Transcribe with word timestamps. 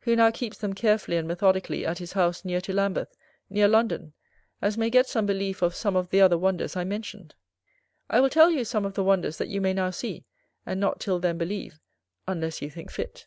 who 0.00 0.14
now 0.14 0.30
keeps 0.30 0.58
them 0.58 0.74
carefully 0.74 1.16
and 1.16 1.26
methodically 1.26 1.86
at 1.86 1.96
his 1.96 2.12
house 2.12 2.44
near 2.44 2.60
to 2.60 2.70
Lambeth, 2.70 3.16
near 3.48 3.66
London, 3.66 4.12
as 4.60 4.76
may 4.76 4.90
get 4.90 5.06
some 5.06 5.24
belief 5.24 5.62
of 5.62 5.74
some 5.74 5.96
of 5.96 6.10
the 6.10 6.20
other 6.20 6.36
wonders 6.36 6.76
I 6.76 6.84
mentioned. 6.84 7.34
I 8.10 8.20
will 8.20 8.28
tell 8.28 8.50
you 8.50 8.62
some 8.66 8.84
of 8.84 8.92
the 8.92 9.02
wonders 9.02 9.38
that 9.38 9.48
you 9.48 9.62
may 9.62 9.72
now 9.72 9.88
see, 9.90 10.26
and 10.66 10.80
not 10.80 11.00
till 11.00 11.18
then 11.18 11.38
believe, 11.38 11.80
unless 12.28 12.60
you 12.60 12.68
think 12.68 12.90
fit. 12.90 13.26